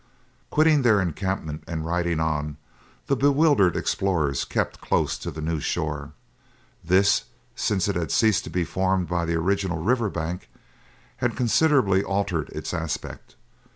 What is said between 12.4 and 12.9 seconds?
its